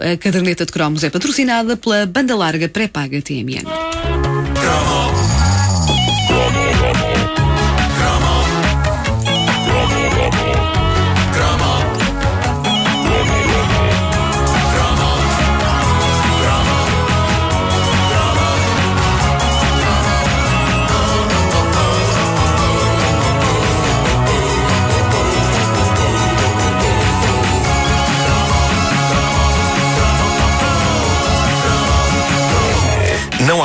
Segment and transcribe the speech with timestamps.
[0.00, 4.99] A caderneta de cromos é patrocinada pela banda larga pré-paga TMN.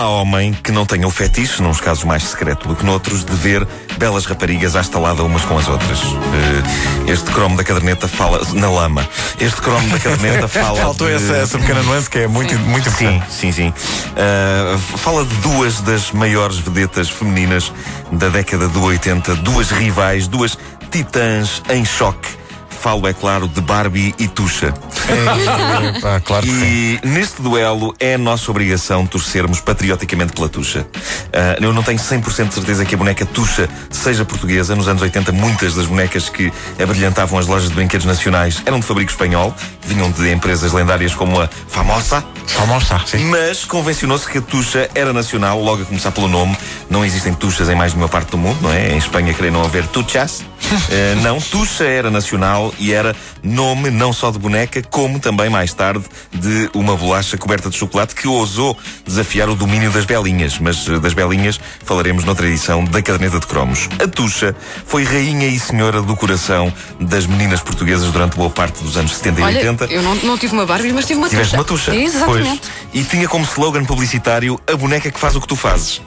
[0.06, 3.34] Há homem que não tenha o fetiche, nos casos mais secreto do que noutros, de
[3.34, 6.00] ver belas raparigas à estalada umas com as outras.
[6.04, 8.40] Uh, este cromo da caderneta fala.
[8.54, 9.08] na lama.
[9.40, 10.80] Este cromo da caderneta fala.
[10.80, 11.14] Faltou de...
[11.14, 13.34] essa, essa pequena nuance que é muito, muito Sim, importante.
[13.34, 13.70] sim, sim.
[13.70, 17.74] Uh, fala de duas das maiores vedetas femininas
[18.12, 20.58] da década do 80, duas rivais, duas
[20.92, 22.45] titãs em choque.
[22.86, 24.72] Falo, é claro, de Barbie e Tuxa.
[25.10, 26.46] É, pá, claro.
[26.46, 30.86] E neste duelo é nossa obrigação torcermos patrioticamente pela Tuxa.
[31.34, 34.76] Ah, eu não tenho 100% de certeza que a boneca Tuxa seja portuguesa.
[34.76, 38.86] Nos anos 80, muitas das bonecas que abrilhantavam as lojas de brinquedos nacionais eram de
[38.86, 39.52] fabrico espanhol,
[39.84, 42.24] vinham de empresas lendárias como a Famosa.
[42.48, 43.26] Famosa, sim.
[43.26, 46.56] Mas convencionou-se que a Tuxa era nacional, logo a começar pelo nome.
[46.90, 48.94] Não existem Tuxas em mais nenhuma parte do mundo, não é?
[48.94, 50.44] Em Espanha creio não haver Tuchas.
[50.90, 55.74] Eh, não, Tuxa era nacional e era nome não só de boneca, como também mais
[55.74, 60.58] tarde de uma bolacha coberta de chocolate que ousou desafiar o domínio das belinhas.
[60.60, 63.88] Mas eh, das belinhas falaremos noutra edição da caderneta de cromos.
[64.04, 64.56] A Tuxa
[64.88, 69.40] foi rainha e senhora do coração das meninas portuguesas durante boa parte dos anos 70
[69.40, 69.86] e Olha, 80.
[69.86, 71.58] eu não, não tive uma Barbie, mas tive uma Tiveste tucha.
[71.58, 71.96] uma tucha.
[71.96, 72.35] Exatamente.
[72.44, 72.62] Pois.
[72.94, 76.02] E tinha como slogan publicitário a boneca que faz o que tu fazes.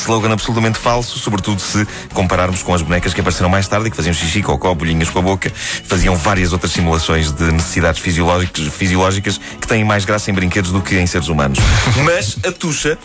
[0.00, 3.96] Slogan absolutamente falso, sobretudo se compararmos com as bonecas que apareceram mais tarde e que
[3.96, 5.52] faziam xixi, cocó, bolhinhas com a boca,
[5.84, 10.98] faziam várias outras simulações de necessidades fisiológicas, que têm mais graça em brinquedos do que
[10.98, 11.58] em seres humanos.
[12.04, 12.98] Mas a Tuxa,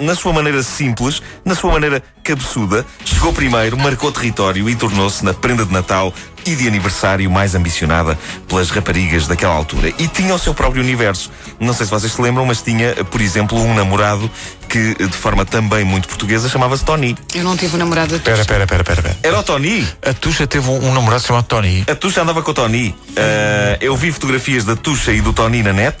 [0.00, 5.32] na sua maneira simples, na sua maneira cabeçuda, chegou primeiro, marcou território e tornou-se na
[5.32, 6.12] prenda de Natal
[6.46, 8.16] e de aniversário mais ambicionada
[8.46, 9.92] pelas raparigas daquela altura.
[9.98, 11.30] E tinha o seu próprio universo.
[11.58, 14.30] Não sei se vocês se lembram, mas tinha, por exemplo, um namorado
[14.68, 17.16] que, de forma também muito portuguesa, chamava-se Tony.
[17.34, 19.16] Eu não tive um namorado de Espera, espera, espera, espera, espera.
[19.22, 19.86] Era o Tony.
[20.02, 21.84] A Tuxa teve um, um namorado chamado Tony.
[21.90, 22.94] A Tuxa andava com o Tony.
[23.16, 25.96] Ah, eu vi fotografias da Tuxa e do Tony na net.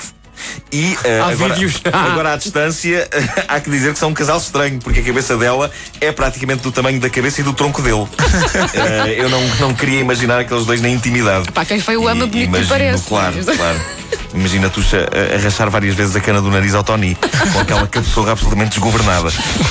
[0.70, 1.80] E ah, Há agora, vídeos.
[1.90, 3.08] agora à distância
[3.48, 6.70] há que dizer que são um casal estranho, porque a cabeça dela é praticamente do
[6.70, 8.06] tamanho da cabeça e do tronco dele.
[9.02, 11.50] Ah, eu não, não queria imaginar aqueles dois na intimidade.
[11.52, 13.04] Pá, quem feio ama, E- bonito imagino, parece.
[13.04, 13.80] Claro, claro.
[14.34, 17.16] Imagina a Tuxa a, a rachar várias vezes a cana do nariz ao Tony,
[17.52, 19.28] com aquela cabeçorra absolutamente desgovernada.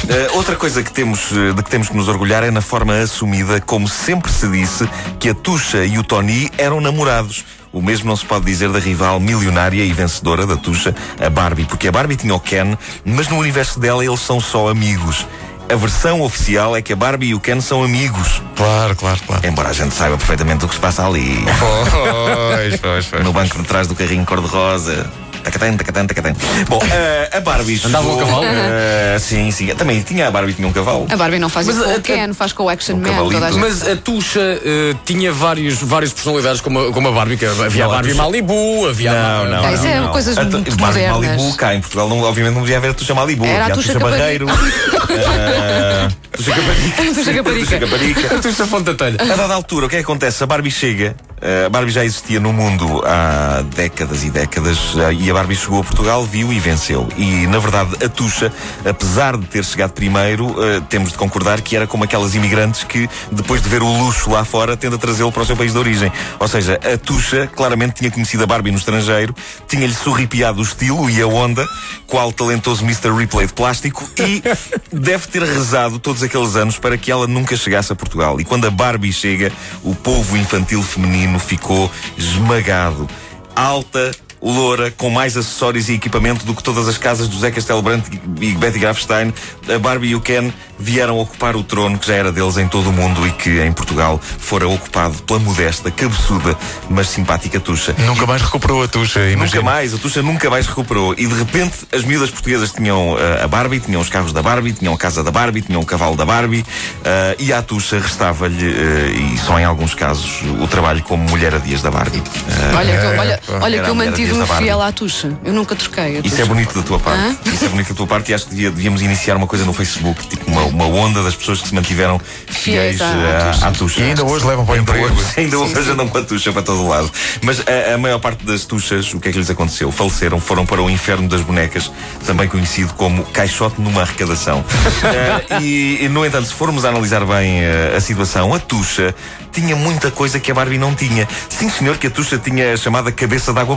[0.09, 2.97] Eh, outra coisa que temos, eh, de que temos que nos orgulhar é na forma
[2.99, 4.89] assumida, como sempre se disse,
[5.19, 7.45] que a Tuxa e o Tony eram namorados.
[7.71, 11.65] O mesmo não se pode dizer da rival milionária e vencedora da Tuxa, a Barbie,
[11.65, 15.27] porque a Barbie tinha o Ken, mas no universo dela eles são só amigos.
[15.71, 19.47] A versão oficial é que a Barbie e o Ken são amigos, Claro, claro, claro.
[19.47, 21.43] embora a gente saiba perfeitamente o que se passa ali.
[21.59, 23.23] Pois, pois, pois.
[23.23, 25.09] no banco de trás do carrinho cor-de-rosa.
[25.45, 26.33] Tacatã, tacatã, tacatã.
[26.67, 28.45] Bom, eh, a Barbie Andava um cavalo?
[28.45, 29.67] Eh, sim, sim.
[29.75, 31.05] Também tinha a Barbie, tinha um cavalo.
[31.07, 32.99] A Barbie não faz Mas isso com a- o Ken, faz com o Action um
[32.99, 33.29] Man.
[33.31, 37.37] Toda a Mas a Tuxa eh, tinha vários, várias personalidades, como a, como a Barbie.
[37.37, 39.73] Que havia Não, a a Barbie Tuxa- Malibu, havia a Não, não, Ah, não.
[39.75, 40.07] isso é não.
[40.11, 41.37] coisas A muito Barbie modernas.
[41.37, 43.45] Malibu, cá em Portugal, não, obviamente não devia haver a Tuxa Malibu.
[43.45, 44.05] Era a havia Tuxa Tuxa.
[44.09, 44.47] Barreiro.
[45.09, 47.03] eh, Tuxa Caparica.
[47.13, 48.29] Tuxa Caparica.
[48.41, 48.63] Tuxa.
[48.63, 49.17] A Telha.
[49.21, 50.43] A dada altura, o que é que acontece?
[50.43, 51.15] A Barbie chega.
[51.41, 55.55] Eh, A Barbie já existia no mundo há décadas e décadas eh, e a Barbie
[55.55, 57.07] chegou a Portugal, viu e venceu.
[57.17, 58.51] E, na verdade, a Tuxa,
[58.85, 63.09] apesar de ter chegado primeiro, eh, temos de concordar que era como aquelas imigrantes que,
[63.31, 66.11] depois de ver o luxo lá fora, tenta trazê-lo para o seu país de origem.
[66.39, 69.35] Ou seja, a Tuxa claramente tinha conhecido a Barbie no estrangeiro,
[69.67, 71.65] tinha-lhe sorripiado o estilo e a onda,
[72.07, 73.11] qual talentoso Mr.
[73.15, 74.41] Ripley de plástico, e
[74.91, 78.39] deve ter rezado todos aqueles anos para que ela nunca chegasse a Portugal.
[78.39, 79.51] E quando a Barbie chega,
[79.83, 83.07] o povo infantil feminino ficou esmagado.
[83.55, 87.81] Alta, loura, com mais acessórios e equipamento do que todas as casas do Zé Castelo
[87.81, 88.07] Branco
[88.41, 89.33] e Betty Grafstein,
[89.73, 92.89] a Barbie e o Ken vieram ocupar o trono que já era deles em todo
[92.89, 96.55] o mundo e que em Portugal fora ocupado pela modesta, cabeçuda,
[96.89, 97.95] mas simpática Tuxa.
[97.97, 99.61] Nunca mais recuperou a Tuxa, Nunca imagina.
[99.63, 101.13] mais, a Tuxa nunca mais recuperou.
[101.17, 104.73] E de repente as miúdas portuguesas tinham eh, a Barbie, tinham os carros da Barbie,
[104.73, 106.65] tinham a casa da Barbie, tinham o cavalo da Barbie
[107.05, 111.55] eh, e à Tuxa restava-lhe, eh, e só em alguns casos, o trabalho como mulher
[111.55, 112.21] a dias da Barbie.
[112.49, 114.63] Eh, Olha, que, eu- olha, É, olha que eu a mulher mantive Barbie.
[114.63, 115.37] fiel à tucha.
[115.43, 116.17] Eu nunca troquei.
[116.17, 117.19] a Isso é bonito da tua parte.
[117.19, 117.37] Hã?
[117.53, 119.73] Isso é bonito da tua parte e acho que devia- devíamos iniciar uma coisa no
[119.73, 123.51] Facebook, tipo uma, uma onda das pessoas que se mantiveram fiéis Fiéis à- à, à
[123.53, 123.67] tucha.
[123.67, 123.99] à tucha.
[124.01, 125.15] E ainda hoje levam para o Ainda emprego.
[125.15, 127.11] hoje, ainda hoje andam com a tucha para todo lado.
[127.43, 129.91] Mas a, a maior parte das tuchas, o que é que lhes aconteceu?
[129.91, 131.91] Faleceram, foram para o inferno das bonecas,
[132.25, 134.63] também conhecido como caixote numa arrecadação.
[135.05, 139.13] Eh, e, e, no entanto, se formos a analisar bem eh, a situação, a tucha
[139.51, 141.27] tinha muita coisa que a Barbie não tinha.
[141.47, 143.75] Sim, senhor, que a tucha tinha a chamada cabeça de água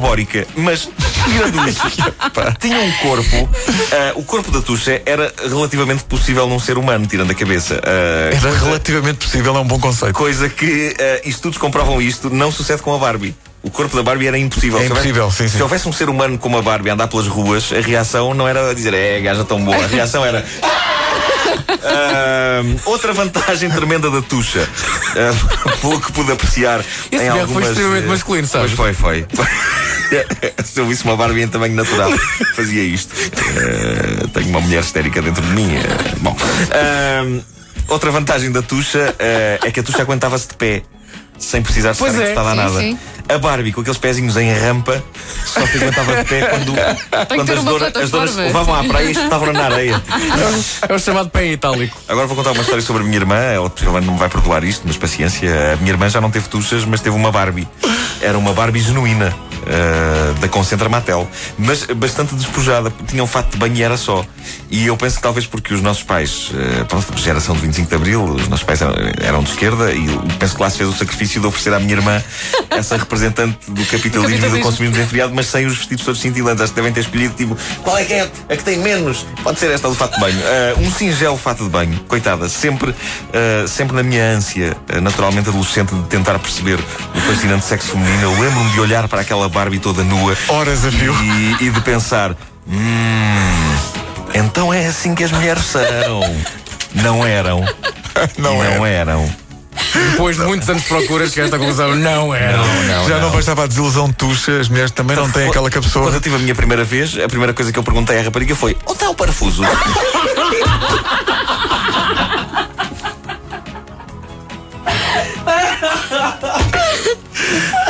[0.56, 0.88] mas
[1.24, 1.82] tirando isso,
[2.60, 3.48] tinha um corpo.
[3.92, 7.80] eh, o corpo da tucha era relativamente possível num ser humano, tirando a cabeça.
[7.82, 10.14] Eh, Era relativamente possível, é um bom conceito.
[10.14, 13.34] Coisa que eh, estudos comprovam isto, não sucede com a Barbie.
[13.62, 14.78] O corpo da Barbie era impossível.
[14.78, 15.56] É Se houvesse- impossível, sim, sim.
[15.56, 18.46] Se houvesse um ser humano como a Barbie a andar pelas ruas, a reação não
[18.46, 19.76] era dizer é, gaja tão boa.
[19.84, 20.44] A reação era.
[21.82, 24.66] Ah, outra vantagem tremenda da Tuxa,
[25.16, 27.68] ah, pelo que pude apreciar Esse em berro foi algumas.
[27.70, 28.72] extremamente masculino, sabes?
[28.74, 29.44] Pois foi, foi.
[30.64, 32.10] Se eu visse uma Barbie em tamanho natural,
[32.54, 33.14] fazia isto.
[33.16, 35.74] Eh, tenho uma mulher histérica dentro de mim.
[35.76, 36.36] eh, bom.
[36.72, 37.42] Ah,
[37.88, 40.82] outra vantagem da Tuxa eh, é que a Tuxa aguentava-se de pé.
[41.38, 42.80] Sem precisar estar é, encostada a nada.
[42.80, 42.98] sim.
[43.28, 45.00] A Barbie, com aqueles pezinhos em rampa,
[45.46, 46.72] só se aguentava de pé quando,
[47.28, 48.42] quando as, uma dora- as douras plataforma.
[48.42, 50.02] levavam à praia e estavam na areia.
[50.88, 51.96] É o chamado pé em itálico.
[52.08, 53.36] Agora vou contar uma história sobre a minha irmã.
[53.36, 55.74] Ela possivelmente não me vai perdoar isto, mas paciência.
[55.74, 57.68] A minha irmã já não teve tuchas, mas teve uma Barbie.
[58.20, 59.32] Era uma Barbie genuína.
[59.66, 61.28] Ah, da Concentra Matel,
[61.58, 64.24] mas bastante despojada, tinha um fato de banho e era só.
[64.70, 67.94] E eu penso que talvez porque os nossos pais, ah, pronto, geração de 25 de
[67.94, 70.06] Abril, os nossos pais eram, eram de esquerda e
[70.38, 72.22] penso que lá se fez o sacrifício de oferecer à minha irmã
[72.70, 76.62] essa representante do capitalismo e do consumismo desenfreado, mas sem os vestidos todos cintilantes.
[76.62, 78.30] Acho que devem ter escolhido tipo, qual é que é?
[78.48, 79.26] A que tem menos?
[79.42, 80.38] Pode ser esta do fato de banho.
[80.44, 82.94] Ah, um singelo fato de banho, coitada, sempre,
[83.32, 86.78] ah, sempre na minha ânsia, naturalmente adolescente, de tentar perceber
[87.14, 88.22] o fascinante sexo feminino.
[88.22, 91.14] Eu lembro-me de olhar para aquela Barbie toda nua Horas a fio.
[91.22, 92.36] e, e de pensar:
[92.66, 93.76] hum,
[94.34, 96.20] então é assim que as mulheres são.
[96.94, 97.64] Não eram.
[98.36, 99.32] Não não eram.
[100.10, 101.94] Depois de muitos anos de procura, cheguei a esta conclusão.
[101.94, 102.58] Não era.
[103.06, 106.16] Já não bastava a desilusão de tuxa, as mulheres também não têm aquela Quando cabeçoura.
[106.16, 108.76] eu tive a minha primeira vez, a primeira coisa que eu perguntei à rapariga foi:
[108.84, 109.62] onde está o parafuso?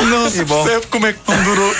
[0.09, 1.75] Não se percebe como é que não durou.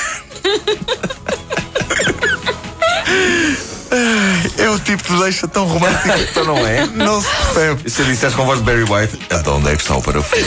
[4.58, 6.10] É o tipo de deixa tão romântico.
[6.30, 6.86] então não é?
[6.88, 7.81] Não se percebe.
[7.86, 10.02] E se dissesse com a voz de Barry White, então onde é que está o
[10.02, 10.46] parafuso?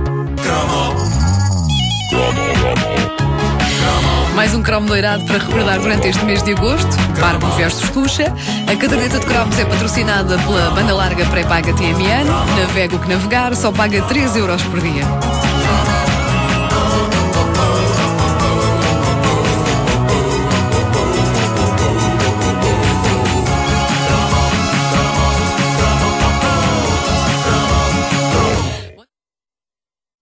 [4.44, 6.94] Mais um cromo doirado para recordar durante este mês de agosto.
[7.18, 8.26] Barbie versus Tuxa.
[8.70, 12.26] A caderneta de cromos é patrocinada pela banda larga pré-paga TMN.
[12.58, 15.02] Navega o que navegar, só paga 3 euros por dia.